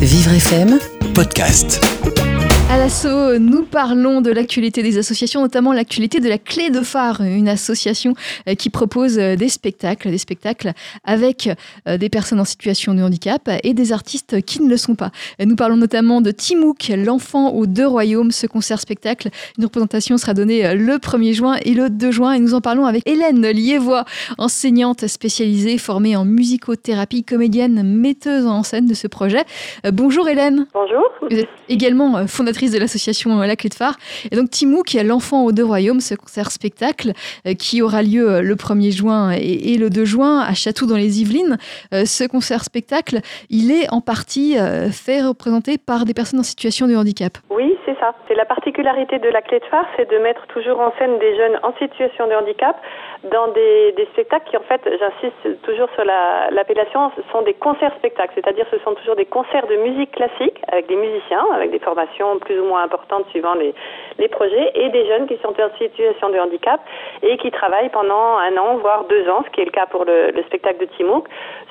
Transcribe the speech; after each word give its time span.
Vivre 0.00 0.38
FM 0.40 0.78
Podcast. 1.12 1.99
À 2.72 2.78
l'assaut, 2.78 3.36
nous 3.40 3.64
parlons 3.64 4.20
de 4.20 4.30
l'actualité 4.30 4.84
des 4.84 4.96
associations, 4.96 5.40
notamment 5.40 5.72
l'actualité 5.72 6.20
de 6.20 6.28
la 6.28 6.38
Clé 6.38 6.70
de 6.70 6.82
Phare, 6.82 7.20
une 7.20 7.48
association 7.48 8.14
euh, 8.46 8.54
qui 8.54 8.70
propose 8.70 9.18
euh, 9.18 9.34
des 9.34 9.48
spectacles, 9.48 10.08
des 10.08 10.18
spectacles 10.18 10.70
avec 11.02 11.50
euh, 11.88 11.96
des 11.98 12.08
personnes 12.08 12.38
en 12.38 12.44
situation 12.44 12.94
de 12.94 13.02
handicap 13.02 13.50
et 13.64 13.74
des 13.74 13.92
artistes 13.92 14.40
qui 14.42 14.62
ne 14.62 14.68
le 14.68 14.76
sont 14.76 14.94
pas. 14.94 15.10
Nous 15.44 15.56
parlons 15.56 15.76
notamment 15.76 16.20
de 16.20 16.30
Timouk, 16.30 16.92
l'enfant 16.96 17.50
aux 17.54 17.66
deux 17.66 17.88
royaumes, 17.88 18.30
ce 18.30 18.46
concert-spectacle. 18.46 19.30
Une 19.58 19.64
représentation 19.64 20.16
sera 20.16 20.32
donnée 20.32 20.72
le 20.76 20.94
1er 20.98 21.32
juin 21.32 21.56
et 21.64 21.74
le 21.74 21.90
2 21.90 22.12
juin 22.12 22.34
et 22.34 22.38
nous 22.38 22.54
en 22.54 22.60
parlons 22.60 22.86
avec 22.86 23.02
Hélène 23.04 23.48
Liévois, 23.48 24.04
enseignante 24.38 25.08
spécialisée, 25.08 25.76
formée 25.76 26.14
en 26.14 26.24
musicothérapie, 26.24 27.24
comédienne, 27.24 27.82
metteuse 27.82 28.46
en 28.46 28.62
scène 28.62 28.86
de 28.86 28.94
ce 28.94 29.08
projet. 29.08 29.42
Bonjour 29.92 30.28
Hélène. 30.28 30.68
Bonjour. 30.72 31.02
Vous 31.28 31.36
êtes 31.36 31.48
également 31.68 32.28
fondatrice 32.28 32.59
de 32.68 32.78
l'association 32.78 33.38
La 33.38 33.56
Clé 33.56 33.70
de 33.70 33.74
Phare. 33.74 33.96
Et 34.30 34.36
donc 34.36 34.50
Timou, 34.50 34.82
qui 34.82 34.98
est 34.98 35.04
l'enfant 35.04 35.44
aux 35.44 35.52
deux 35.52 35.64
royaumes, 35.64 36.00
ce 36.00 36.14
concert-spectacle 36.14 37.12
euh, 37.46 37.54
qui 37.54 37.82
aura 37.82 38.02
lieu 38.02 38.30
euh, 38.30 38.42
le 38.42 38.54
1er 38.54 38.90
juin 38.90 39.30
et, 39.32 39.78
le 39.78 39.88
2 39.88 40.04
juin 40.04 40.40
à 40.40 40.52
Château 40.54 40.86
dans 40.86 40.96
les 40.96 41.20
Yvelines. 41.20 41.56
Euh, 41.94 42.04
ce 42.04 42.24
concert-spectacle, 42.24 43.20
il 43.48 43.70
est 43.70 43.90
en 43.90 44.00
partie 44.00 44.56
fait 44.92 45.22
représenter 45.22 45.78
par 45.78 46.04
des 46.04 46.14
personnes 46.14 46.40
en 46.40 46.44
situation 46.44 46.86
de 46.86 46.94
handicap. 46.94 47.38
Oui, 47.50 47.64
C'est 48.28 48.34
la 48.34 48.44
particularité 48.44 49.18
de 49.18 49.28
La 49.28 49.42
Clé 49.42 49.58
de 49.58 49.64
Phare, 49.66 49.84
c'est 49.96 50.10
de 50.10 50.18
mettre 50.18 50.46
toujours 50.46 50.80
en 50.80 50.92
scène 50.98 51.18
des 51.18 51.36
jeunes 51.36 51.58
en 51.62 51.72
situation 51.74 52.26
de 52.26 52.34
handicap 52.34 52.76
dans 53.24 53.48
des, 53.48 53.94
spectacles 54.12 54.48
qui, 54.48 54.56
en 54.56 54.62
fait, 54.62 54.80
j'insiste 54.84 55.62
toujours 55.62 55.88
sur 55.94 56.04
l'appellation, 56.04 57.12
sont 57.30 57.42
des 57.42 57.54
concerts-spectacles, 57.54 58.32
c'est-à-dire 58.34 58.66
ce 58.70 58.78
sont 58.78 58.94
toujours 58.94 59.16
des 59.16 59.26
concerts 59.26 59.66
de 59.66 59.76
musique 59.76 60.12
classique 60.12 60.58
avec 60.68 60.86
des 60.86 60.96
musiciens, 60.96 61.44
avec 61.54 61.70
des 61.70 61.78
formations 61.78 62.38
plus 62.38 62.58
ou 62.58 62.64
moins 62.64 62.82
importantes 62.82 63.26
suivant 63.30 63.54
les, 63.54 64.28
projets, 64.28 64.70
et 64.74 64.88
des 64.90 65.06
jeunes 65.06 65.26
qui 65.26 65.36
sont 65.42 65.54
en 65.60 65.76
situation 65.78 66.30
de 66.30 66.38
handicap 66.38 66.80
et 67.22 67.36
qui 67.36 67.50
travaillent 67.50 67.90
pendant 67.90 68.38
un 68.38 68.56
an, 68.56 68.76
voire 68.76 69.04
deux 69.04 69.28
ans, 69.28 69.42
ce 69.44 69.50
qui 69.50 69.60
est 69.60 69.64
le 69.64 69.70
cas 69.70 69.86
pour 69.86 70.04
le, 70.04 70.32
spectacle 70.46 70.78
de 70.78 70.86
Timouk, 70.96 71.28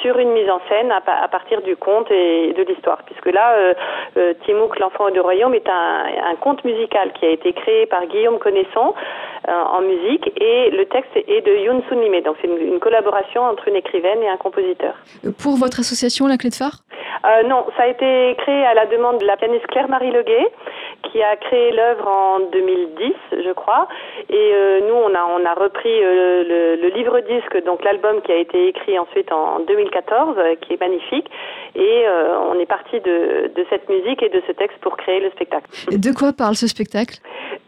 sur 0.00 0.18
une 0.18 0.32
mise 0.32 0.50
en 0.50 0.60
scène 0.68 0.92
à, 0.92 1.02
à 1.22 1.28
partir 1.28 1.62
du 1.62 1.76
conte 1.76 2.10
et 2.10 2.52
de 2.52 2.62
l'histoire. 2.62 3.02
Puisque 3.04 3.32
là, 3.32 3.54
euh, 3.54 3.74
euh, 4.16 4.34
Timouk, 4.44 4.78
l'enfant 4.78 5.10
du 5.10 5.20
royaume, 5.20 5.54
est 5.54 5.68
un, 5.68 6.11
un 6.18 6.36
conte 6.36 6.64
musical 6.64 7.12
qui 7.14 7.26
a 7.26 7.30
été 7.30 7.52
créé 7.52 7.86
par 7.86 8.06
Guillaume 8.06 8.38
Connaissant 8.38 8.94
euh, 9.48 9.52
en 9.52 9.80
musique 9.80 10.30
et 10.40 10.70
le 10.70 10.84
texte 10.86 11.10
est 11.16 11.44
de 11.46 11.64
Yoon 11.64 11.82
Sun 11.88 12.00
Limé. 12.00 12.22
Donc 12.22 12.36
c'est 12.40 12.48
une, 12.48 12.78
collaboration 12.80 13.42
entre 13.42 13.68
une 13.68 13.76
écrivaine 13.76 14.22
et 14.22 14.28
un 14.28 14.36
compositeur. 14.36 14.94
Pour 15.42 15.56
votre 15.56 15.80
association, 15.80 16.26
La 16.26 16.36
Clé 16.36 16.50
de 16.50 16.54
Phare? 16.54 16.78
Euh, 17.24 17.42
Non, 17.44 17.66
ça 17.76 17.84
a 17.84 17.86
été 17.86 18.34
créé 18.38 18.64
à 18.66 18.74
la 18.74 18.86
demande 18.86 19.18
de 19.18 19.26
la 19.26 19.36
pianiste 19.36 19.66
Claire-Marie 19.68 20.10
Leguet 20.10 20.48
qui 21.10 21.22
a 21.22 21.36
créé 21.36 21.72
l'œuvre 21.72 22.06
en 22.06 22.40
2010, 22.52 23.12
je 23.44 23.52
crois. 23.52 23.88
Et 24.28 24.52
euh, 24.54 24.80
nous, 24.88 24.94
on 24.94 25.14
a, 25.14 25.24
on 25.24 25.44
a 25.44 25.54
repris 25.54 26.00
le, 26.00 26.76
le, 26.80 26.88
livre 26.88 27.20
disque, 27.20 27.64
donc 27.64 27.84
l'album 27.84 28.20
qui 28.22 28.32
a 28.32 28.36
été 28.36 28.68
écrit 28.68 28.98
ensuite 28.98 29.32
en 29.32 29.60
2014, 29.60 30.36
qui 30.60 30.74
est 30.74 30.80
magnifique. 30.80 31.28
Et 31.74 32.04
on 32.50 32.58
est 32.58 32.66
parti 32.66 33.00
de, 33.00 33.50
de 33.54 33.66
cette 33.70 33.88
musique 33.88 34.22
et 34.22 34.28
de 34.28 34.42
ce 34.46 34.52
texte 34.52 34.78
pour 34.80 34.96
créer 34.96 35.20
le 35.20 35.30
spectacle. 35.30 35.66
De 35.90 36.12
quoi 36.12 36.32
parle 36.32 36.54
ce 36.54 36.66
spectacle? 36.66 37.16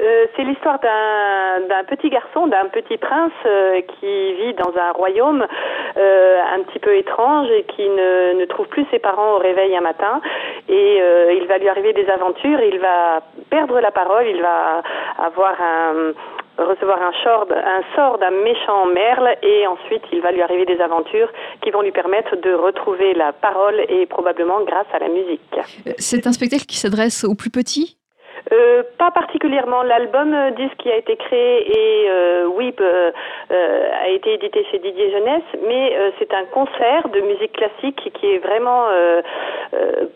Euh, 0.00 0.26
c'est 0.34 0.42
l'histoire 0.42 0.80
d'un 0.80 1.84
petit 1.84 2.08
garçon, 2.10 2.46
d'un 2.46 2.66
petit 2.66 2.96
prince 2.96 3.32
euh, 3.46 3.80
qui 3.82 4.32
vit 4.34 4.54
dans 4.54 4.72
un 4.76 4.92
royaume 4.92 5.46
euh, 5.96 6.38
un 6.54 6.62
petit 6.62 6.78
peu 6.78 6.96
étrange 6.96 7.48
et 7.50 7.64
qui 7.64 7.88
ne, 7.88 8.40
ne, 8.40 8.44
trouve 8.46 8.66
plus 8.68 8.86
ses 8.90 8.98
parents 8.98 9.34
au 9.34 9.38
réveil 9.38 9.76
un 9.76 9.80
matin. 9.80 10.20
Et 10.68 11.00
il 11.36 11.46
va 11.48 11.58
lui 11.58 11.68
arriver 11.68 11.92
des 11.92 12.08
aventures, 12.08 12.60
il 12.60 12.78
va 12.78 13.20
perdre 13.50 13.80
la 13.80 13.90
parole, 13.90 14.26
il 14.26 14.40
va 14.40 14.82
avoir 15.18 15.60
un 15.60 16.12
recevoir 16.58 17.00
un 17.00 17.12
sort, 17.24 17.46
un 17.50 17.82
sort 17.96 18.18
d'un 18.18 18.30
méchant 18.30 18.86
merle 18.86 19.36
et 19.42 19.66
ensuite 19.66 20.02
il 20.12 20.20
va 20.20 20.32
lui 20.32 20.42
arriver 20.42 20.66
des 20.66 20.80
aventures 20.80 21.30
qui 21.62 21.70
vont 21.70 21.82
lui 21.82 21.92
permettre 21.92 22.36
de 22.36 22.52
retrouver 22.52 23.14
la 23.14 23.32
parole 23.32 23.80
et 23.88 24.06
probablement 24.06 24.62
grâce 24.62 24.86
à 24.92 24.98
la 24.98 25.08
musique. 25.08 25.40
C'est 25.98 26.26
un 26.26 26.32
spectacle 26.32 26.64
qui 26.64 26.76
s'adresse 26.76 27.24
aux 27.24 27.34
plus 27.34 27.50
petits? 27.50 27.96
Euh, 28.50 28.82
pas 28.98 29.10
particulièrement. 29.10 29.82
L'album 29.82 30.32
euh, 30.32 30.50
disque 30.50 30.76
qui 30.78 30.90
a 30.90 30.96
été 30.96 31.16
créé 31.16 31.70
et 31.70 32.10
euh, 32.10 32.46
WIP 32.46 32.80
euh, 32.80 33.10
a 33.50 34.08
été 34.08 34.34
édité 34.34 34.64
chez 34.70 34.78
Didier 34.78 35.10
Jeunesse, 35.10 35.42
mais 35.66 35.96
c'est 36.18 36.32
un 36.34 36.44
concert 36.46 37.08
de 37.08 37.20
musique 37.20 37.52
classique 37.52 38.10
qui 38.14 38.26
est 38.26 38.38
vraiment 38.38 38.86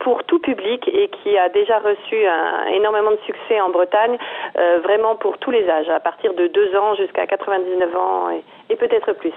pour 0.00 0.24
tout 0.24 0.38
public 0.38 0.88
et 0.88 1.08
qui 1.08 1.36
a 1.36 1.48
déjà 1.48 1.78
reçu 1.78 2.26
un, 2.26 2.66
énormément 2.72 3.10
de 3.10 3.18
succès 3.26 3.60
en 3.60 3.70
Bretagne, 3.70 4.16
vraiment 4.82 5.16
pour 5.16 5.38
tous 5.38 5.50
les 5.50 5.68
âges, 5.68 5.88
à 5.88 6.00
partir 6.00 6.34
de 6.34 6.46
2 6.46 6.76
ans 6.76 6.94
jusqu'à 6.94 7.26
99 7.26 7.96
ans 7.96 8.30
et, 8.30 8.42
et 8.70 8.76
peut-être 8.76 9.12
plus. 9.14 9.32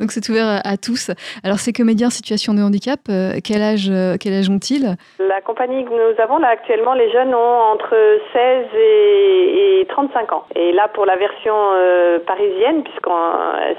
Donc 0.00 0.10
c'est 0.12 0.28
ouvert 0.28 0.60
à 0.64 0.76
tous. 0.76 1.10
Alors 1.44 1.58
ces 1.58 1.72
comédiens 1.72 2.08
en 2.08 2.10
situation 2.10 2.54
de 2.54 2.62
handicap, 2.62 3.00
quel 3.44 3.62
âge, 3.62 3.90
quel 4.20 4.32
âge 4.32 4.48
ont-ils? 4.48 4.96
La 5.18 5.40
compagnie 5.40 5.84
que 5.84 5.90
nous 5.90 6.20
avons 6.20 6.38
là 6.38 6.48
actuellement, 6.48 6.94
les 6.94 7.10
jeunes 7.10 7.34
ont 7.34 7.60
entre 7.72 7.96
16 8.32 8.66
et, 8.74 9.86
35 9.88 10.32
ans. 10.32 10.44
Et 10.54 10.72
là, 10.72 10.88
pour 10.88 11.06
la 11.06 11.16
version 11.16 11.54
euh, 11.54 12.18
parisienne, 12.18 12.82
puisque 12.82 13.08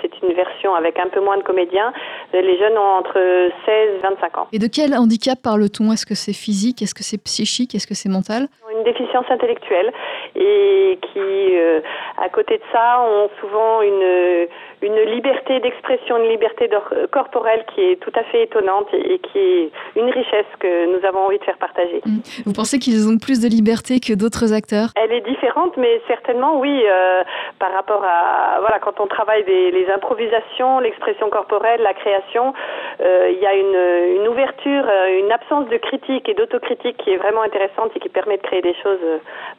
c'est 0.01 0.11
une 0.23 0.33
version 0.33 0.73
avec 0.73 0.97
un 0.99 1.09
peu 1.09 1.19
moins 1.19 1.37
de 1.37 1.43
comédiens, 1.43 1.93
les 2.33 2.57
jeunes 2.57 2.77
ont 2.77 2.97
entre 2.99 3.49
16 3.65 3.89
et 3.97 4.01
25 4.01 4.37
ans. 4.37 4.47
Et 4.53 4.59
de 4.59 4.67
quel 4.67 4.95
handicap 4.95 5.37
parle-t-on? 5.41 5.91
Est-ce 5.91 6.05
que 6.05 6.15
c'est 6.15 6.33
physique? 6.33 6.81
Est-ce 6.81 6.95
que 6.95 7.03
c'est 7.03 7.21
psychique? 7.21 7.75
Est-ce 7.75 7.87
que 7.87 7.93
c'est 7.93 8.09
mental? 8.09 8.47
Une 8.75 8.83
déficience 8.83 9.25
intellectuelle 9.29 9.91
et 10.37 10.99
qui, 11.01 11.19
euh, 11.19 11.81
à 12.17 12.29
côté 12.29 12.57
de 12.57 12.63
ça, 12.71 13.01
ont 13.01 13.29
souvent 13.39 13.81
une 13.81 14.47
une 14.81 14.99
liberté 15.11 15.59
d'expression, 15.59 16.17
une 16.17 16.29
liberté 16.29 16.69
corporelle 17.11 17.65
qui 17.73 17.81
est 17.81 17.95
tout 17.99 18.11
à 18.15 18.23
fait 18.25 18.43
étonnante 18.43 18.87
et 18.93 19.19
qui 19.19 19.39
est 19.39 19.71
une 19.95 20.09
richesse 20.09 20.45
que 20.59 20.85
nous 20.85 21.03
avons 21.05 21.25
envie 21.25 21.39
de 21.39 21.43
faire 21.43 21.57
partager. 21.57 22.01
Mm. 22.05 22.19
Vous 22.45 22.53
pensez 22.53 22.77
qu'ils 22.77 23.09
ont 23.09 23.17
plus 23.17 23.41
de 23.41 23.47
liberté 23.47 23.99
que 23.99 24.13
d'autres 24.13 24.53
acteurs? 24.53 24.89
Elle 24.95 25.11
est 25.11 25.21
différente, 25.21 25.75
mais 25.77 25.99
certainement 26.07 26.59
oui, 26.59 26.83
euh, 26.85 27.23
par 27.57 27.73
rapport 27.73 28.03
à 28.03 28.59
voilà 28.59 28.79
quand 28.79 28.99
on 28.99 29.07
travaille 29.07 29.43
des, 29.45 29.71
les 29.71 29.87
improvisations, 29.89 30.79
l'expression 30.79 31.29
corporelle, 31.29 31.81
la 31.81 31.93
création, 31.93 32.53
il 32.99 33.39
y 33.39 33.45
a 33.45 33.53
une, 33.53 34.21
une, 34.21 34.27
ouverture, 34.27 34.85
euh, 34.87 35.19
une 35.23 35.31
absence 35.31 35.69
de 35.69 35.77
critique 35.77 36.27
et 36.27 36.33
d'autocritique 36.33 36.97
qui 36.97 37.11
est 37.11 37.17
vraiment 37.17 37.43
intéressante 37.43 37.91
et 37.95 37.99
qui 37.99 38.09
permet 38.09 38.37
de 38.37 38.41
créer 38.41 38.61
des 38.61 38.73
choses 38.81 38.99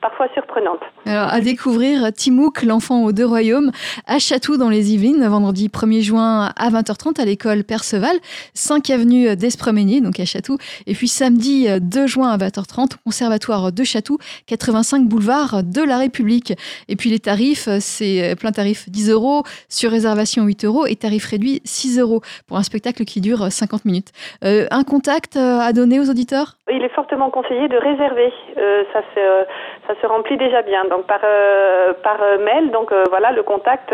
parfois 0.01 0.27
surprenantes. 0.35 0.83
Alors 1.07 1.33
à 1.33 1.41
découvrir 1.41 2.13
Timouk, 2.13 2.63
l'enfant 2.63 3.05
aux 3.05 3.13
deux 3.13 3.27
royaumes, 3.27 3.71
à 4.07 4.19
Chatou 4.19 4.57
dans 4.57 4.69
les 4.69 4.93
Yvelines 4.93 5.27
vendredi 5.29 5.69
1er 5.69 6.03
juin 6.03 6.53
à 6.57 6.71
20h30 6.71 7.21
à 7.21 7.25
l'école 7.25 7.65
Perceval, 7.65 8.17
5 8.55 8.91
avenue 8.91 9.37
d'Espreménier, 9.37 10.01
donc 10.01 10.19
à 10.19 10.25
Chatou. 10.25 10.59
Et 10.87 10.95
puis 10.95 11.09
samedi 11.09 11.69
2 11.81 12.07
juin 12.07 12.31
à 12.31 12.37
20h30 12.39 12.95
au 12.95 12.99
conservatoire 13.05 13.73
de 13.73 13.85
Chatou, 13.85 14.19
85 14.47 15.07
boulevard 15.07 15.63
de 15.63 15.83
la 15.83 15.99
République. 15.99 16.55
Et 16.89 16.97
puis 16.97 17.11
les 17.11 17.21
tarifs, 17.21 17.69
c'est 17.81 18.35
plein 18.39 18.53
tarif 18.53 18.89
10 18.89 19.11
euros, 19.11 19.43
sur 19.69 19.91
réservation 19.91 20.45
8 20.45 20.65
euros 20.65 20.87
et 20.87 20.97
tarif 20.97 21.27
réduit 21.27 21.61
6 21.65 22.01
euros 22.01 22.21
pour 22.47 22.57
un 22.57 22.63
spectacle 22.63 23.05
qui 23.05 23.21
dure 23.21 23.28
50 23.37 23.85
minutes. 23.85 24.09
Euh, 24.45 24.67
un 24.71 24.85
contact 24.85 25.37
euh, 25.37 25.59
à 25.61 25.73
donner 25.73 26.01
aux 26.01 26.09
auditeurs? 26.11 26.55
Il 26.71 26.83
est 26.83 26.95
fortement 26.95 27.31
conseillé 27.31 27.69
de 27.69 27.77
réserver. 27.77 28.33
Euh, 28.57 28.83
ça, 28.93 29.01
se, 29.15 29.21
ça 29.87 29.95
se 30.01 30.07
remplit 30.07 30.37
déjà 30.37 30.63
bien. 30.63 30.85
Donc 30.91 31.07
par, 31.07 31.21
par 32.03 32.19
mail, 32.41 32.71
donc 32.71 32.93
voilà 33.11 33.33
le 33.33 33.43
contact 33.43 33.93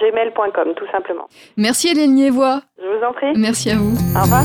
gmail.com 0.00 0.74
tout 0.74 0.86
simplement. 0.92 1.26
Merci 1.56 1.88
Hélène 1.88 2.14
Niévois. 2.14 2.60
Je 2.78 2.86
vous 2.86 3.04
en 3.04 3.12
prie. 3.12 3.32
Merci 3.36 3.70
à 3.70 3.76
vous. 3.76 3.94
Au 4.16 4.22
revoir. 4.22 4.42